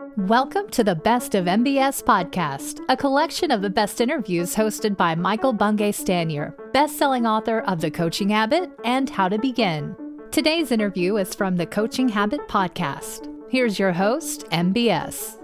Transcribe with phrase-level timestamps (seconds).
[0.00, 5.14] Welcome to the Best of MBS podcast, a collection of the best interviews hosted by
[5.14, 9.94] Michael Bungay Stanier, best-selling author of The Coaching Habit and How to Begin.
[10.30, 13.30] Today's interview is from the Coaching Habit podcast.
[13.50, 15.36] Here's your host, MBS.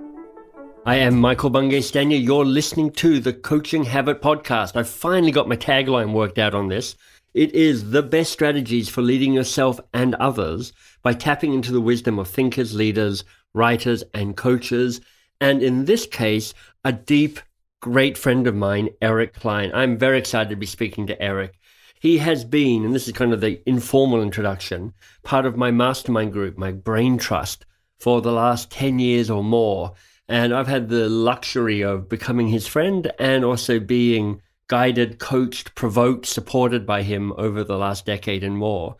[0.87, 2.25] I am Michael Bungay Stanier.
[2.25, 4.75] You're listening to the Coaching Habit podcast.
[4.75, 6.97] I finally got my tagline worked out on this.
[7.35, 12.19] It is the best strategies for leading yourself and others by tapping into the wisdom
[12.19, 13.25] of thinkers, leaders,
[13.57, 15.01] writers, and coaches.
[15.41, 17.41] And in this case, a deep,
[17.80, 19.70] great friend of mine, Eric Klein.
[19.74, 21.59] I'm very excited to be speaking to Eric.
[21.98, 24.92] He has been, and this is kind of the informal introduction,
[25.23, 27.64] part of my mastermind group, my brain trust,
[27.98, 29.95] for the last 10 years or more.
[30.28, 36.27] And I've had the luxury of becoming his friend and also being guided, coached, provoked,
[36.27, 38.97] supported by him over the last decade and more.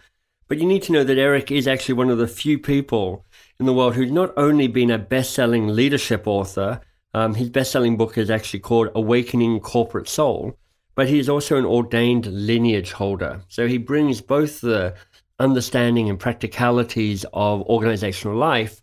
[0.48, 3.27] But you need to know that Eric is actually one of the few people
[3.59, 6.80] in the world who's not only been a best selling leadership author,
[7.14, 10.58] um, his best selling book is actually called Awakening Corporate Soul,
[10.94, 13.42] but he is also an ordained lineage holder.
[13.48, 14.95] So he brings both the
[15.39, 18.83] understanding and practicalities of organizational life,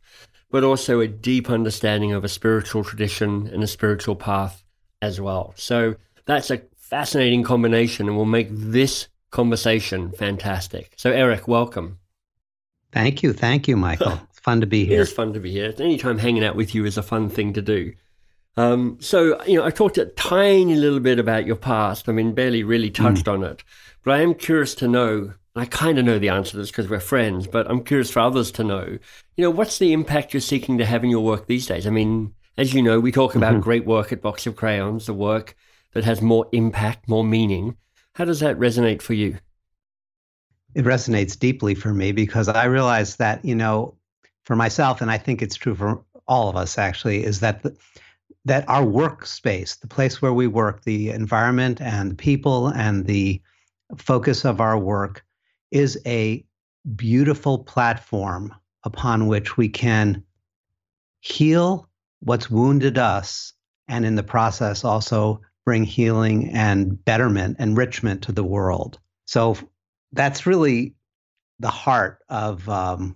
[0.50, 4.64] but also a deep understanding of a spiritual tradition and a spiritual path
[5.02, 5.54] as well.
[5.56, 10.94] So that's a fascinating combination and will make this conversation fantastic.
[10.96, 12.00] So, Eric, welcome.
[12.92, 13.34] Thank you.
[13.34, 14.22] Thank you, Michael.
[14.44, 15.00] Fun to be here.
[15.00, 15.74] It is fun to be here.
[15.80, 17.94] Anytime hanging out with you is a fun thing to do.
[18.58, 22.10] Um, so, you know, I talked a tiny little bit about your past.
[22.10, 22.94] I mean, barely really hmm.
[22.94, 23.34] touched mm.
[23.34, 23.64] on it.
[24.04, 26.90] But I am curious to know, I kind of know the answer to this because
[26.90, 28.98] we're friends, but I'm curious for others to know,
[29.38, 31.88] you know, what's the impact you're seeking to have in your work these days?
[31.88, 33.62] I mean, as you know, we talk about mm-hmm.
[33.62, 35.56] great work at Box of Crayons, the work
[35.94, 37.78] that has more impact, more meaning.
[38.14, 39.38] How does that resonate for you?
[40.76, 43.96] It resonates deeply for me because I realize that, you know,
[44.44, 47.76] for myself, and I think it's true for all of us actually, is that the,
[48.46, 53.42] that our workspace, the place where we work, the environment and the people and the
[53.98, 55.26] focus of our work
[55.72, 56.46] is a
[56.96, 58.54] beautiful platform
[58.84, 60.24] upon which we can
[61.22, 61.88] heal
[62.20, 63.54] what's wounded us
[63.88, 69.00] and in the process also bring healing and betterment, enrichment to the world.
[69.26, 69.58] So
[70.12, 70.96] that's really
[71.60, 73.16] the heart of um,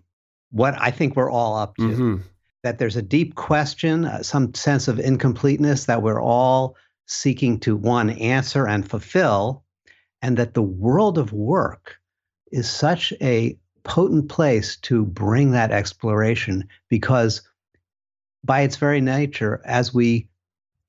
[0.52, 1.82] what I think we're all up to.
[1.82, 2.16] Mm-hmm.
[2.64, 6.76] That there's a deep question, uh, some sense of incompleteness that we're all
[7.06, 9.64] seeking to one answer and fulfill,
[10.22, 11.98] and that the world of work
[12.52, 17.42] is such a potent place to bring that exploration because
[18.44, 20.28] by its very nature, as we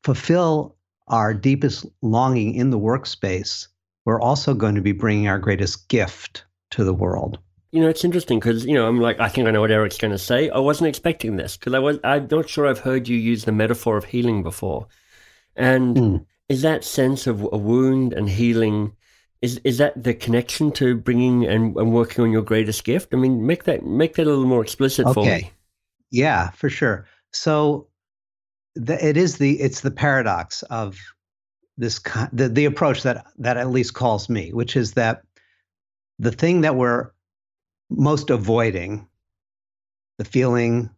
[0.03, 0.77] fulfill
[1.09, 3.69] our deepest longing in the workspace,
[4.05, 7.39] we're also going to be bringing our greatest gift to the world.
[7.71, 9.99] You know, it's interesting because you know I'm like I think I know what Eric's
[9.99, 10.49] going to say.
[10.49, 13.53] I wasn't expecting this because I was I'm not sure I've heard you use the
[13.53, 14.87] metaphor of healing before,
[15.55, 16.27] and mm.
[16.49, 18.95] is that sense of a wound and healing?
[19.43, 23.13] Is is that the connection to bringing and, and working on your greatest gift?
[23.13, 25.13] I mean, make that make that a little more explicit okay.
[25.15, 25.51] for me.
[26.11, 27.07] Yeah, for sure.
[27.33, 27.89] So
[28.75, 30.99] the, it is the it's the paradox of
[31.77, 32.01] this
[32.33, 35.23] the, the approach that that at least calls me, which is that
[36.19, 37.11] the thing that we're
[37.91, 39.07] most avoiding,
[40.19, 40.91] the feeling,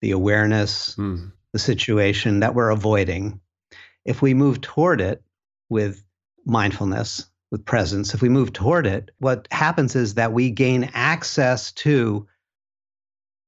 [0.00, 1.30] the awareness, mm.
[1.52, 3.40] the situation that we're avoiding,
[4.04, 5.22] if we move toward it
[5.68, 6.02] with
[6.44, 11.72] mindfulness, with presence, if we move toward it, what happens is that we gain access
[11.72, 12.26] to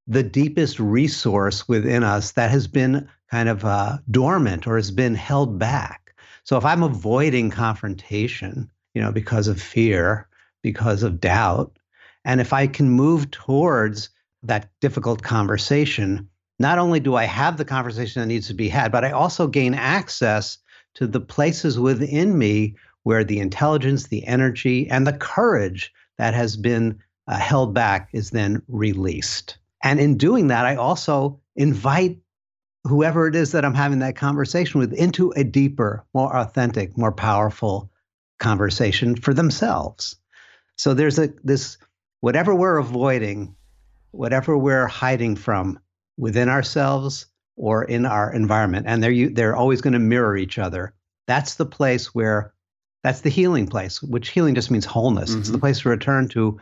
[0.07, 5.15] the deepest resource within us that has been kind of uh, dormant or has been
[5.15, 6.15] held back.
[6.45, 10.29] So if I'm avoiding confrontation, you know, because of fear,
[10.63, 11.79] because of doubt,
[12.25, 14.11] and if I can move towards
[14.43, 16.29] that difficult conversation,
[16.59, 19.47] not only do I have the conversation that needs to be had, but I also
[19.47, 20.59] gain access
[20.95, 26.57] to the places within me where the intelligence, the energy, and the courage that has
[26.57, 29.59] been uh, held back is then released.
[29.83, 32.19] And in doing that, I also invite
[32.85, 37.13] whoever it is that I'm having that conversation with into a deeper, more authentic, more
[37.13, 37.91] powerful
[38.39, 40.17] conversation for themselves.
[40.77, 41.79] So there's a this
[42.23, 43.55] whatever we're avoiding,
[44.13, 45.79] whatever we're hiding from
[46.17, 47.27] within ourselves
[47.57, 50.95] or in our environment, and they're they're always going to mirror each other.
[51.27, 52.55] That's the place where
[53.03, 55.31] that's the healing place, which healing just means wholeness.
[55.31, 55.41] Mm-hmm.
[55.41, 55.61] It's the mm-hmm.
[55.61, 56.59] place to return to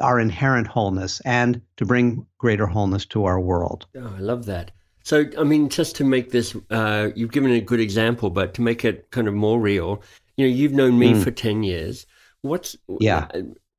[0.00, 3.86] our inherent wholeness and to bring greater wholeness to our world.
[3.96, 4.72] Oh, I love that.
[5.02, 8.62] So, I mean, just to make this, uh, you've given a good example, but to
[8.62, 10.02] make it kind of more real,
[10.36, 11.22] you know, you've known me mm.
[11.22, 12.06] for 10 years.
[12.42, 13.28] What's, yeah.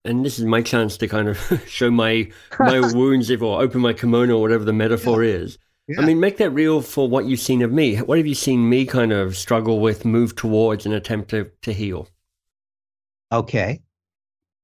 [0.04, 1.38] And this is my chance to kind of
[1.68, 5.34] show my my wounds if or open my kimono or whatever the metaphor yeah.
[5.36, 5.58] is.
[5.88, 6.02] Yeah.
[6.02, 7.98] I mean, make that real for what you've seen of me.
[7.98, 11.74] What have you seen me kind of struggle with, move towards, and attempt to, to
[11.74, 12.08] heal?
[13.32, 13.82] Okay.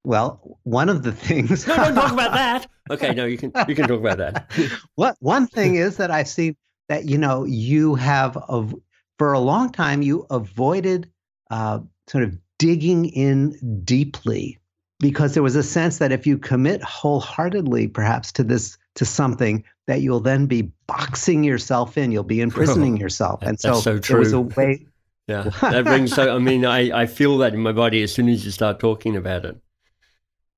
[0.03, 1.67] Well, one of the things.
[1.67, 2.67] no, don't talk about that.
[2.89, 4.49] Okay, no, you can you can talk about that.
[4.95, 6.55] what one thing is that I've seen
[6.87, 8.73] that you know you have of
[9.19, 11.11] for a long time you avoided
[11.51, 14.57] uh, sort of digging in deeply
[14.99, 19.63] because there was a sense that if you commit wholeheartedly perhaps to this to something
[19.85, 22.11] that you'll then be boxing yourself in.
[22.11, 23.41] You'll be imprisoning oh, yourself.
[23.41, 24.85] And so, so there was a way
[25.27, 28.29] yeah that brings so i mean I, I feel that in my body as soon
[28.29, 29.57] as you start talking about it.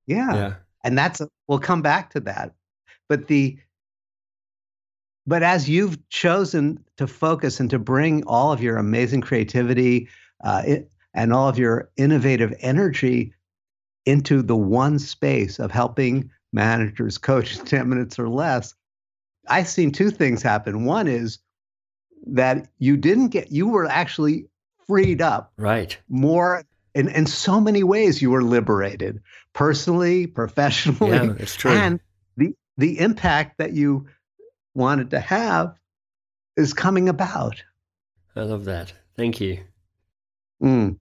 [0.05, 0.53] Yeah, yeah.
[0.83, 2.53] and that's we'll come back to that.
[3.07, 3.57] But the
[5.27, 10.07] but as you've chosen to focus and to bring all of your amazing creativity
[10.43, 13.33] uh, it, and all of your innovative energy
[14.05, 18.73] into the one space of helping managers coach in 10 minutes or less,
[19.47, 20.85] I've seen two things happen.
[20.85, 21.39] One is
[22.27, 24.47] that you didn't get, you were actually
[24.87, 25.53] freed up.
[25.57, 25.97] Right.
[26.09, 26.63] More
[26.95, 29.21] in, in so many ways you were liberated
[29.53, 31.11] personally, professionally.
[31.11, 31.71] Yeah, it's true.
[31.71, 31.99] And
[32.37, 34.07] the the impact that you
[34.73, 35.75] wanted to have
[36.55, 37.63] is coming about.
[38.35, 38.93] I love that.
[39.17, 39.59] Thank you.
[40.61, 40.97] Mm.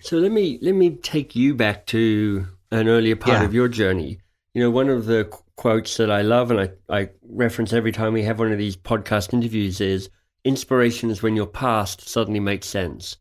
[0.00, 3.44] So let me let me take you back to an earlier part yeah.
[3.44, 4.18] of your journey.
[4.54, 5.24] You know, one of the
[5.56, 8.76] quotes that I love and I, I reference every time we have one of these
[8.76, 10.08] podcast interviews is
[10.44, 13.16] inspiration is when your past suddenly makes sense.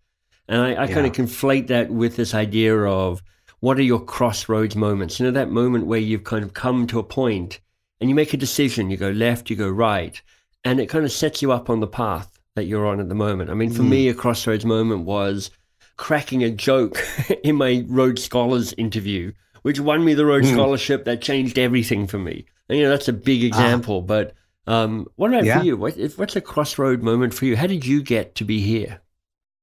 [0.48, 0.94] And I, I yeah.
[0.94, 3.22] kind of conflate that with this idea of
[3.60, 5.20] what are your crossroads moments?
[5.20, 7.60] You know, that moment where you've kind of come to a point
[8.00, 10.22] and you make a decision, you go left, you go right,
[10.64, 13.16] and it kind of sets you up on the path that you're on at the
[13.16, 13.50] moment.
[13.50, 13.90] I mean, for mm.
[13.90, 15.50] me, a crossroads moment was
[15.98, 16.98] cracking a joke
[17.44, 19.34] in my Rhodes Scholars interview,
[19.64, 20.54] which won me the Rhodes mm.
[20.54, 22.46] Scholarship that changed everything for me.
[22.70, 23.48] And, you know, that's a big ah.
[23.48, 24.02] example.
[24.02, 24.34] But
[24.68, 25.60] um, what about yeah.
[25.60, 25.78] for you?
[25.78, 27.56] What, what's a crossroad moment for you?
[27.56, 29.02] How did you get to be here?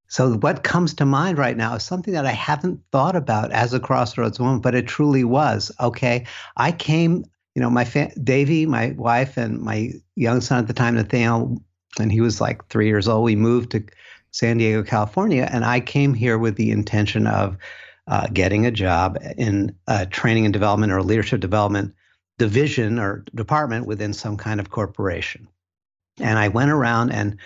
[0.08, 3.72] So, what comes to mind right now is something that I haven't thought about as
[3.72, 5.72] a crossroads moment, but it truly was.
[5.80, 6.26] Okay.
[6.56, 10.72] I came, you know, my fa- Davy, my wife, and my young son at the
[10.72, 11.60] time, Nathaniel,
[11.98, 13.24] and he was like three years old.
[13.24, 13.84] We moved to
[14.34, 17.56] San Diego, California, and I came here with the intention of
[18.08, 21.94] uh, getting a job in a training and development or leadership development
[22.36, 25.46] division or department within some kind of corporation.
[26.18, 27.36] And I went around and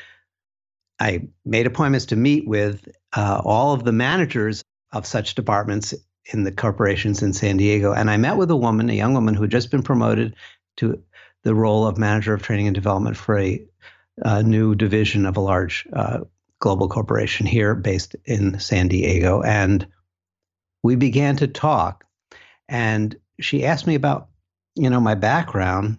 [0.99, 5.93] I made appointments to meet with uh, all of the managers of such departments
[6.32, 7.93] in the corporations in San Diego.
[7.93, 10.35] And I met with a woman, a young woman who had just been promoted
[10.79, 11.02] to
[11.43, 13.62] the role of manager of training and development for a,
[14.23, 16.20] a new division of a large uh,
[16.60, 19.43] global corporation here based in San Diego.
[19.43, 19.87] And
[20.82, 22.05] we began to talk.
[22.69, 24.28] And she asked me about,
[24.75, 25.99] you know, my background.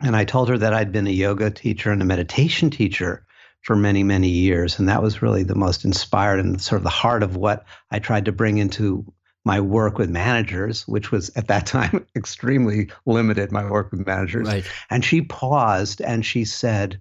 [0.00, 3.26] And I told her that I'd been a yoga teacher and a meditation teacher
[3.62, 4.78] for many, many years.
[4.78, 7.98] And that was really the most inspired and sort of the heart of what I
[7.98, 9.10] tried to bring into
[9.44, 14.46] my work with managers, which was at that time extremely limited, my work with managers.
[14.46, 14.64] Right.
[14.90, 17.00] And she paused and she said,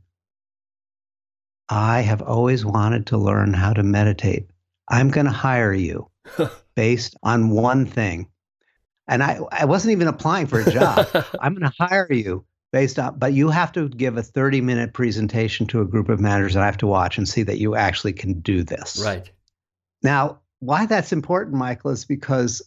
[1.69, 4.49] I have always wanted to learn how to meditate.
[4.89, 6.09] I'm going to hire you
[6.75, 8.29] based on one thing.
[9.07, 11.07] And I, I wasn't even applying for a job.
[11.41, 14.93] I'm going to hire you based on, but you have to give a 30 minute
[14.93, 17.75] presentation to a group of managers that I have to watch and see that you
[17.75, 19.01] actually can do this.
[19.03, 19.29] Right.
[20.01, 22.61] Now, why that's important, Michael, is because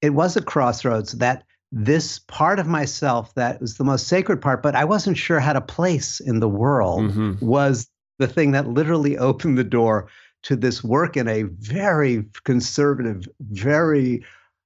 [0.00, 4.62] it was a crossroads that this part of myself that was the most sacred part,
[4.62, 7.44] but I wasn't sure had a place in the world mm-hmm.
[7.44, 10.08] was the thing that literally opened the door
[10.42, 14.24] to this work in a very conservative, very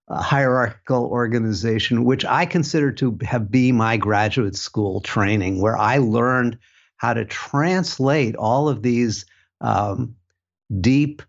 [0.08, 5.98] uh, hierarchical organization, which I consider to have been my graduate school training, where I
[5.98, 6.58] learned
[6.96, 9.26] how to translate all of these
[9.60, 10.14] um,
[10.80, 11.22] deep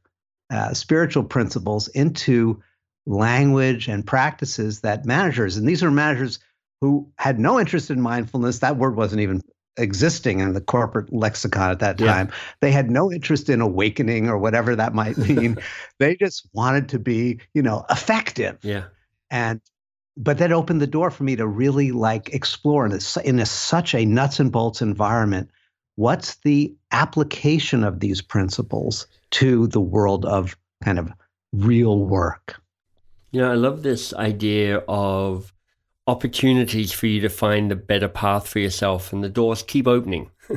[0.51, 2.61] uh, spiritual principles into
[3.05, 6.39] language and practices that managers, and these are managers
[6.81, 9.41] who had no interest in mindfulness, that word wasn't even
[9.77, 12.27] existing in the corporate lexicon at that time.
[12.27, 12.35] Yeah.
[12.61, 15.57] They had no interest in awakening or whatever that might mean.
[15.99, 18.57] they just wanted to be, you know, effective.
[18.61, 18.85] Yeah.
[19.29, 19.61] And
[20.17, 23.45] but that opened the door for me to really like explore in, a, in a,
[23.45, 25.49] such a nuts and bolts environment.
[25.95, 31.11] What's the application of these principles to the world of kind of
[31.51, 32.61] real work?
[33.35, 35.53] You know, I love this idea of
[36.07, 40.31] opportunities for you to find a better path for yourself, and the doors keep opening.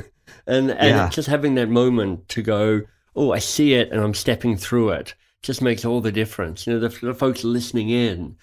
[0.47, 1.09] and and yeah.
[1.09, 2.83] just having that moment to go,
[3.17, 6.65] oh, I see it, and I'm stepping through it, just makes all the difference.
[6.65, 8.37] You know, the, the folks listening in,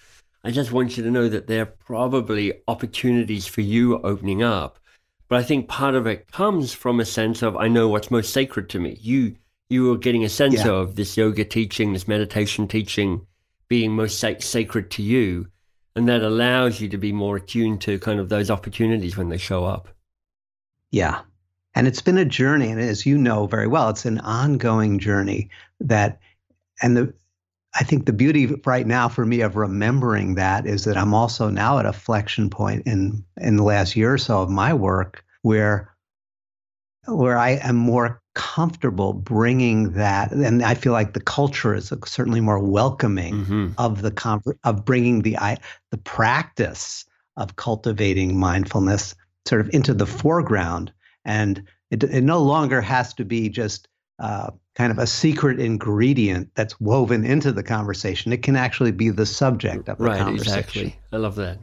[0.44, 4.78] I just want you to know that there are probably opportunities for you opening up.
[5.28, 8.34] But I think part of it comes from a sense of I know what's most
[8.34, 8.98] sacred to me.
[9.00, 9.36] You
[9.70, 10.72] you are getting a sense yeah.
[10.72, 13.26] of this yoga teaching, this meditation teaching
[13.68, 15.48] being most sac- sacred to you,
[15.94, 19.38] and that allows you to be more attuned to kind of those opportunities when they
[19.38, 19.88] show up.
[20.90, 21.22] Yeah.
[21.74, 22.70] And it's been a journey.
[22.70, 26.20] And as you know very well, it's an ongoing journey that,
[26.82, 27.14] and the,
[27.78, 31.50] I think the beauty right now for me of remembering that is that I'm also
[31.50, 35.22] now at a flexion point in in the last year or so of my work
[35.42, 35.94] where
[37.06, 42.40] where I am more comfortable bringing that, and I feel like the culture is certainly
[42.40, 43.68] more welcoming mm-hmm.
[43.78, 45.36] of the of bringing the
[45.90, 47.04] the practice
[47.36, 49.14] of cultivating mindfulness
[49.46, 50.92] sort of into the foreground,
[51.24, 53.88] and it, it no longer has to be just
[54.18, 58.32] uh, kind of a secret ingredient that's woven into the conversation.
[58.32, 60.58] It can actually be the subject of the right, conversation.
[60.58, 60.98] Exactly.
[61.10, 61.58] I love that.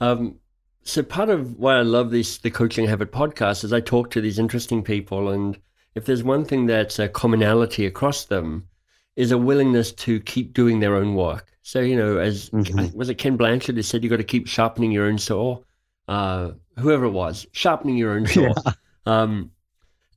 [0.00, 0.36] Um,
[0.82, 4.20] so part of why I love this the Coaching Habit podcast is I talk to
[4.20, 5.58] these interesting people, and
[5.94, 8.68] if there's one thing that's a commonality across them,
[9.16, 11.52] is a willingness to keep doing their own work.
[11.62, 12.96] So you know, as mm-hmm.
[12.96, 15.62] was it Ken Blanchard who said you got to keep sharpening your own saw,
[16.08, 18.40] uh, whoever it was, sharpening your own saw.
[18.42, 18.72] Yeah.
[19.06, 19.50] Um,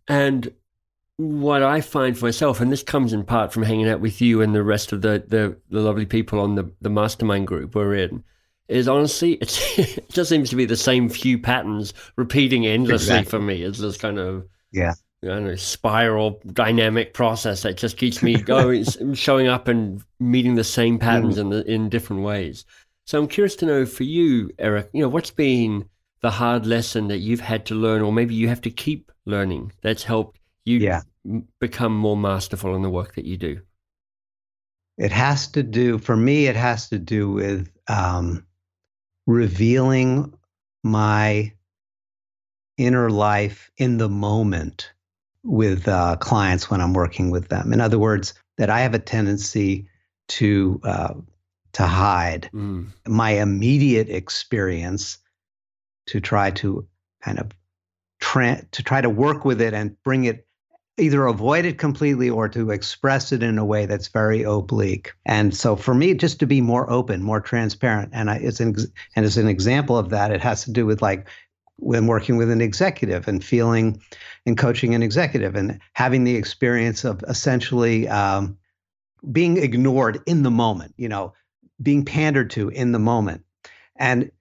[0.08, 0.52] and
[1.18, 4.42] what I find for myself, and this comes in part from hanging out with you
[4.42, 7.96] and the rest of the the, the lovely people on the the mastermind group we're
[7.96, 8.24] in,
[8.68, 13.30] is honestly it just seems to be the same few patterns repeating endlessly exactly.
[13.30, 13.64] for me.
[13.64, 14.94] It's this kind of yeah.
[15.24, 20.56] I don't know, spiral dynamic process that just keeps me going, showing up and meeting
[20.56, 21.42] the same patterns mm.
[21.42, 22.66] in the, in different ways.
[23.06, 25.90] So I'm curious to know for you, Eric, you know, what's been
[26.22, 29.72] the hard lesson that you've had to learn, or maybe you have to keep learning
[29.82, 31.02] that's helped you yeah.
[31.60, 33.62] become more masterful in the work that you do?
[35.00, 38.46] It has to do, for me, it has to do with um,
[39.26, 40.34] revealing
[40.84, 41.54] my
[42.78, 44.92] inner life in the moment
[45.48, 47.72] with uh, clients when I'm working with them.
[47.72, 49.88] In other words, that I have a tendency
[50.28, 51.14] to uh,
[51.74, 52.88] to hide mm.
[53.08, 55.18] my immediate experience
[56.08, 56.86] to try to
[57.22, 57.52] kind of
[58.20, 60.46] tra- to try to work with it and bring it
[61.00, 65.14] either avoid it completely or to express it in a way that's very oblique.
[65.28, 68.76] And so for me, just to be more open, more transparent, and I, it's an
[69.16, 71.28] and as an example of that, it has to do with like
[71.78, 74.02] when working with an executive and feeling
[74.46, 78.58] and coaching an executive and having the experience of essentially um,
[79.32, 81.34] being ignored in the moment, you know,
[81.82, 83.44] being pandered to in the moment.
[83.96, 84.32] And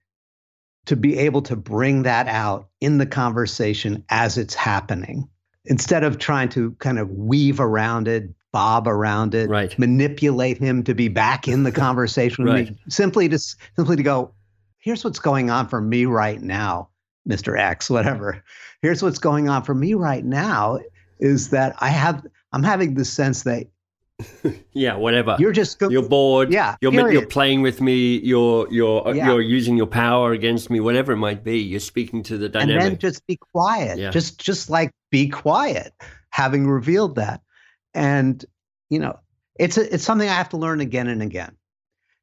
[0.85, 5.29] to be able to bring that out in the conversation as it's happening
[5.65, 9.77] instead of trying to kind of weave around it, bob around it, right.
[9.77, 12.69] manipulate him to be back in the conversation with right.
[12.69, 14.33] me, simply to simply to go,
[14.79, 16.89] here's what's going on for me right now,
[17.27, 17.59] Mr.
[17.59, 18.43] X, whatever.
[18.81, 20.79] Here's what's going on for me right now
[21.19, 23.67] is that I have I'm having the sense that
[24.73, 25.35] yeah, whatever.
[25.37, 26.51] You're just go- you're bored.
[26.51, 28.17] Yeah, you're you're playing with me.
[28.17, 29.27] You're you're uh, yeah.
[29.27, 30.79] you're using your power against me.
[30.79, 32.81] Whatever it might be, you're speaking to the dynamic.
[32.81, 33.99] And then just be quiet.
[33.99, 34.09] Yeah.
[34.09, 35.93] Just just like be quiet.
[36.31, 37.41] Having revealed that,
[37.93, 38.43] and
[38.89, 39.19] you know,
[39.59, 41.55] it's a, it's something I have to learn again and again.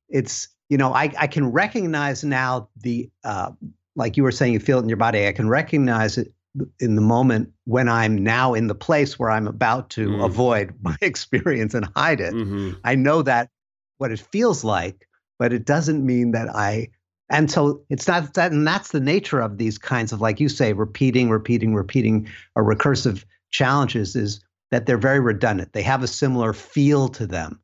[0.08, 3.52] It's you know, I I can recognize now the uh,
[3.96, 5.26] like you were saying, you feel it in your body.
[5.26, 6.32] I can recognize it
[6.78, 10.24] in the moment when I'm now in the place where I'm about to mm.
[10.24, 12.34] avoid my experience and hide it.
[12.34, 12.78] Mm-hmm.
[12.84, 13.50] I know that
[13.98, 15.08] what it feels like,
[15.38, 16.90] but it doesn't mean that I.
[17.30, 20.48] And so it's not that, and that's the nature of these kinds of, like you
[20.48, 25.72] say, repeating, repeating, repeating, or recursive challenges is that they're very redundant.
[25.72, 27.60] They have a similar feel to them.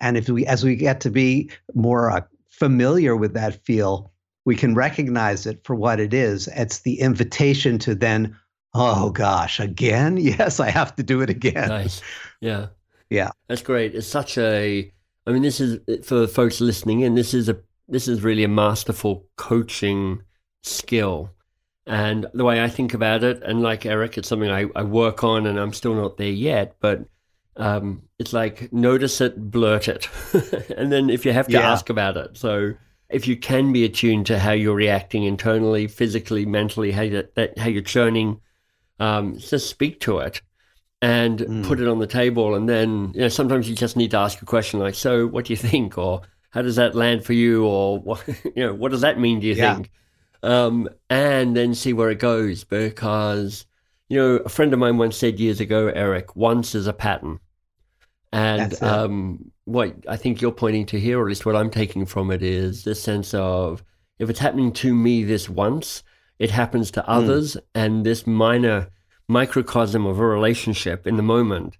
[0.00, 4.12] And if we, as we get to be more uh, familiar with that feel,
[4.46, 6.48] we can recognize it for what it is.
[6.54, 8.34] It's the invitation to then,
[8.72, 10.16] oh gosh, again?
[10.20, 11.68] Yes, I have to do it again.
[11.68, 12.00] Nice.
[12.40, 12.68] Yeah.
[13.10, 13.30] Yeah.
[13.48, 13.94] That's great.
[13.94, 14.90] It's such a,
[15.26, 18.48] I mean, this is for folks listening in, this is a, this is really a
[18.48, 20.22] masterful coaching
[20.62, 21.30] skill.
[21.88, 25.24] And the way I think about it, and like Eric, it's something I, I work
[25.24, 27.04] on and I'm still not there yet, but
[27.56, 30.08] um, it's like notice it, blurt it.
[30.76, 31.72] and then if you have to yeah.
[31.72, 32.36] ask about it.
[32.36, 32.74] So
[33.08, 37.56] if you can be attuned to how you're reacting internally, physically, mentally, how, you, that,
[37.58, 38.40] how you're churning,
[38.98, 40.40] um, just speak to it
[41.02, 41.66] and mm.
[41.66, 42.54] put it on the table.
[42.54, 45.44] And then, you know, sometimes you just need to ask a question like, so what
[45.44, 45.98] do you think?
[45.98, 47.64] Or how does that land for you?
[47.64, 49.74] Or what, you know, what does that mean, do you yeah.
[49.74, 49.90] think?
[50.42, 53.66] Um, and then see where it goes because,
[54.08, 57.40] you know, a friend of mine once said years ago, Eric, once is a pattern.
[58.32, 62.06] And um, what I think you're pointing to here, or at least what I'm taking
[62.06, 63.84] from it, is the sense of
[64.18, 66.02] if it's happening to me this once,
[66.38, 67.60] it happens to others, mm.
[67.74, 68.88] and this minor
[69.28, 71.76] microcosm of a relationship in the moment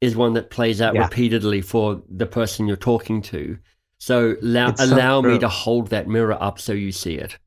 [0.00, 1.02] is one that plays out yeah.
[1.02, 3.58] repeatedly for the person you're talking to.
[3.98, 7.38] So allow, allow me to hold that mirror up so you see it.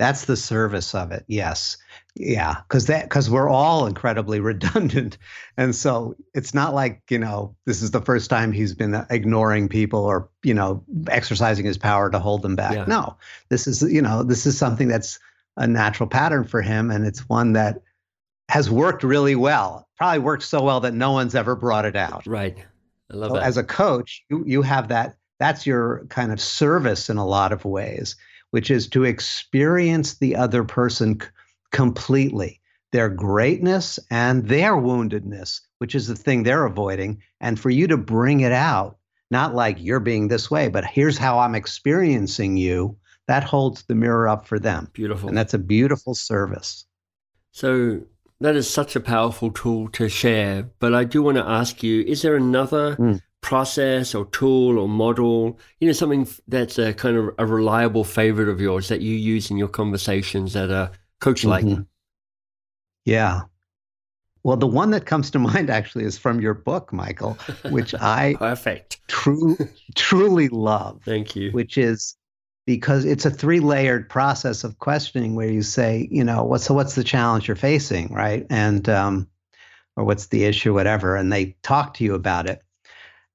[0.00, 1.26] That's the service of it.
[1.28, 1.76] Yes.
[2.14, 5.18] Yeah, because that because we're all incredibly redundant,
[5.58, 9.04] and so it's not like you know this is the first time he's been uh,
[9.10, 12.74] ignoring people or you know exercising his power to hold them back.
[12.74, 12.86] Yeah.
[12.86, 13.18] No,
[13.50, 15.20] this is you know this is something that's
[15.58, 17.82] a natural pattern for him, and it's one that
[18.48, 19.86] has worked really well.
[19.98, 22.26] Probably worked so well that no one's ever brought it out.
[22.26, 22.56] Right.
[23.12, 23.42] I love so that.
[23.42, 25.16] As a coach, you you have that.
[25.38, 28.16] That's your kind of service in a lot of ways
[28.50, 31.28] which is to experience the other person c-
[31.70, 32.60] completely,
[32.92, 37.96] their greatness and their woundedness, which is the thing they're avoiding, and for you to
[37.96, 38.98] bring it out,
[39.30, 42.96] not like you're being this way, but here's how I'm experiencing you.
[43.28, 44.88] That holds the mirror up for them.
[44.92, 45.28] Beautiful.
[45.28, 46.84] And that's a beautiful service.
[47.52, 48.00] So
[48.40, 50.68] that is such a powerful tool to share.
[50.80, 54.88] But I do want to ask you is there another mm process or tool or
[54.88, 59.14] model, you know, something that's a kind of a reliable favorite of yours that you
[59.14, 61.64] use in your conversations that are coach like?
[61.64, 61.82] Mm-hmm.
[63.04, 63.42] Yeah.
[64.42, 67.34] Well, the one that comes to mind actually is from your book, Michael,
[67.70, 69.56] which I perfect true,
[69.94, 71.02] truly love.
[71.04, 71.50] Thank you.
[71.52, 72.16] Which is
[72.66, 76.94] because it's a three-layered process of questioning where you say, you know, what's so what's
[76.94, 78.46] the challenge you're facing, right?
[78.50, 79.28] And um,
[79.96, 82.62] or what's the issue, whatever, and they talk to you about it.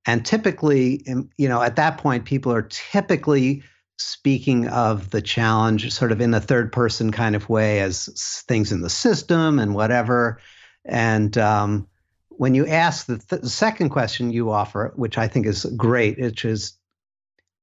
[0.06, 1.04] And typically,
[1.38, 3.64] you know, at that point, people are typically
[3.98, 8.72] speaking of the challenge sort of in a third person kind of way as things
[8.72, 10.40] in the system and whatever.
[10.84, 11.88] And um,
[12.30, 16.20] when you ask the, th- the second question you offer, which I think is great,
[16.20, 16.74] which is,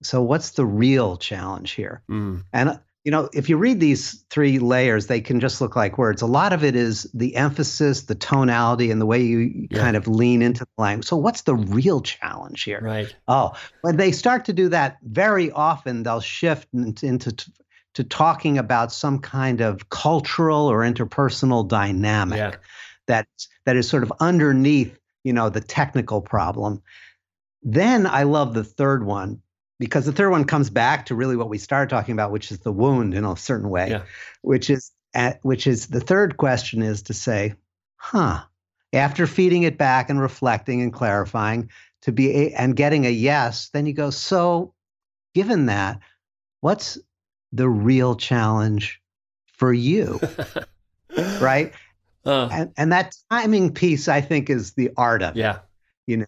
[0.02, 2.02] so what's the real challenge here?
[2.10, 2.42] Mm.
[2.52, 6.22] And you know, if you read these three layers, they can just look like words.
[6.22, 9.78] A lot of it is the emphasis, the tonality, and the way you yeah.
[9.78, 11.08] kind of lean into the language.
[11.08, 12.80] So, what's the real challenge here?
[12.80, 13.14] Right.
[13.26, 17.34] Oh, when they start to do that, very often they'll shift into,
[17.94, 22.54] to talking about some kind of cultural or interpersonal dynamic yeah.
[23.08, 23.26] that
[23.64, 26.80] that is sort of underneath, you know, the technical problem.
[27.64, 29.42] Then I love the third one
[29.82, 32.60] because the third one comes back to really what we started talking about, which is
[32.60, 34.02] the wound in a certain way, yeah.
[34.40, 37.54] which is at, which is the third question is to say,
[37.96, 38.44] huh,
[38.92, 41.68] after feeding it back and reflecting and clarifying
[42.02, 44.72] to be a, and getting a yes, then you go, so
[45.34, 45.98] given that,
[46.60, 46.96] what's
[47.50, 49.02] the real challenge
[49.46, 50.20] for you?
[51.40, 51.72] right?
[52.24, 55.56] Uh, and, and that timing piece, I think, is the art of yeah.
[55.56, 55.60] it.
[56.06, 56.26] You know,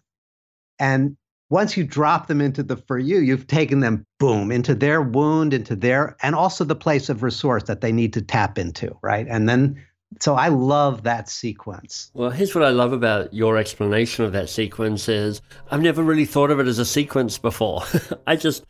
[0.77, 1.15] and
[1.49, 5.53] once you drop them into the for you, you've taken them, boom, into their wound,
[5.53, 9.27] into their, and also the place of resource that they need to tap into, right?
[9.29, 9.81] And then,
[10.19, 12.09] so I love that sequence.
[12.13, 16.25] Well, here's what I love about your explanation of that sequence is I've never really
[16.25, 17.83] thought of it as a sequence before.
[18.27, 18.65] I just,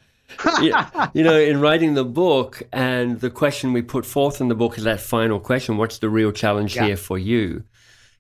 [0.62, 4.78] you know, in writing the book and the question we put forth in the book
[4.78, 6.88] is that final question, what's the real challenge yeah.
[6.88, 7.64] here for you?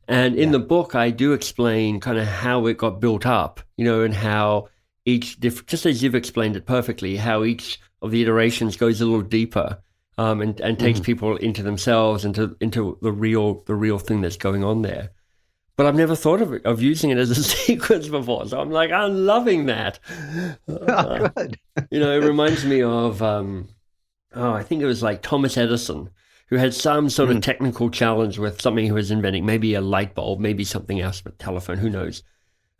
[0.07, 0.53] And in yeah.
[0.53, 4.13] the book, I do explain kind of how it got built up, you know, and
[4.13, 4.69] how
[5.05, 9.05] each different, just as you've explained it perfectly, how each of the iterations goes a
[9.05, 9.79] little deeper
[10.17, 14.21] um, and, and takes mm people into themselves, into into the real the real thing
[14.21, 15.09] that's going on there.
[15.75, 18.71] But I've never thought of it, of using it as a sequence before, so I'm
[18.71, 19.99] like, I'm loving that.
[20.67, 21.47] Uh, oh,
[21.91, 23.67] you know, it reminds me of, um,
[24.33, 26.09] oh, I think it was like Thomas Edison
[26.47, 27.37] who had some sort mm.
[27.37, 31.21] of technical challenge with something he was inventing, maybe a light bulb, maybe something else,
[31.21, 32.23] but telephone, who knows?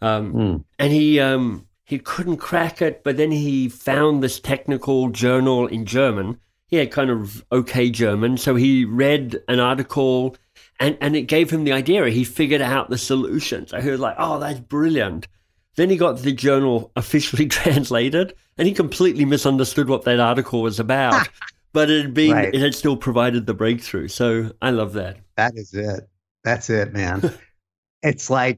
[0.02, 0.64] Um, mm.
[0.78, 5.86] And he um, he couldn't crack it, but then he found this technical journal in
[5.86, 6.40] German.
[6.68, 10.36] He had kind of okay German, so he read an article,
[10.80, 12.08] and and it gave him the idea.
[12.10, 13.68] He figured out the solution.
[13.68, 15.28] So he was like, "Oh, that's brilliant."
[15.76, 20.80] Then he got the journal officially translated, and he completely misunderstood what that article was
[20.80, 21.28] about.
[21.76, 22.56] but it had been right.
[22.56, 24.08] it had still provided the breakthrough.
[24.08, 25.18] So I love that.
[25.36, 26.08] That is it.
[26.46, 27.34] That's it, man.
[28.02, 28.58] it's like,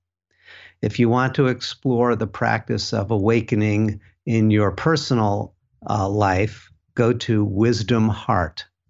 [0.81, 5.55] If you want to explore the practice of awakening in your personal
[5.87, 7.44] uh, life, go to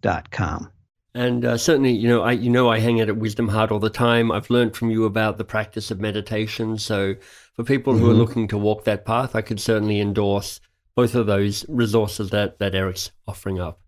[0.02, 0.70] wisdomheart.com.
[1.14, 3.78] And uh, certainly, you know, I you know I hang out at Wisdom Heart all
[3.78, 4.32] the time.
[4.32, 6.78] I've learned from you about the practice of meditation.
[6.78, 7.16] So,
[7.54, 8.02] for people mm-hmm.
[8.02, 8.20] who are mm-hmm.
[8.20, 10.60] looking to walk that path, I could certainly endorse
[10.94, 13.80] both of those resources that that Eric's offering up.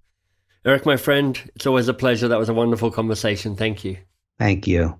[0.67, 2.29] Eric, my friend, it's always a pleasure.
[2.29, 3.57] That was a wonderful conversation.
[3.57, 3.97] Thank you.
[4.39, 4.99] Thank you.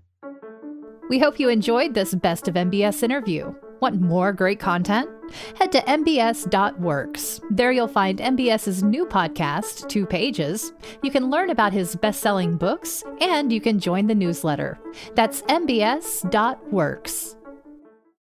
[1.11, 3.55] We hope you enjoyed this Best of MBS interview.
[3.85, 5.11] Want more great content?
[5.57, 7.41] Head to mbs.works.
[7.51, 10.73] There you'll find MBS's new podcast, Two Pages.
[11.03, 14.79] You can learn about his best selling books, and you can join the newsletter.
[15.15, 17.37] That's mbs.works.